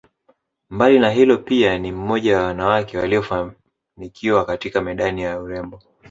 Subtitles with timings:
[0.69, 5.79] Mbali na hilo pia ni mmoja ya wanawake waliofanikiwa katika medani ya urembo